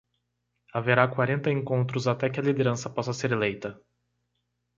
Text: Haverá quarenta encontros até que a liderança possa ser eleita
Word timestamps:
Haverá 0.73 1.07
quarenta 1.07 1.51
encontros 1.51 2.07
até 2.07 2.27
que 2.27 2.39
a 2.39 2.43
liderança 2.43 2.89
possa 2.89 3.13
ser 3.13 3.31
eleita 3.31 3.79